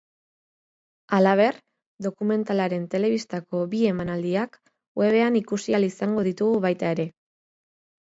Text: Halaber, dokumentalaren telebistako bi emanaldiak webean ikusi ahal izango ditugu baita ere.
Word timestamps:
Halaber, 1.17 1.59
dokumentalaren 2.07 2.89
telebistako 2.95 3.63
bi 3.75 3.85
emanaldiak 3.93 4.61
webean 5.05 5.41
ikusi 5.45 5.81
ahal 5.81 5.91
izango 5.93 6.29
ditugu 6.33 6.69
baita 6.69 6.95
ere. 6.99 7.11